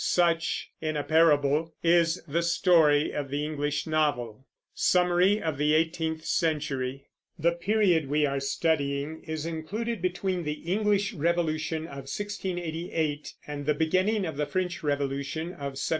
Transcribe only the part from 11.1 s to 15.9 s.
Revolution of 1688 and the beginning of the French Revolution of 1789.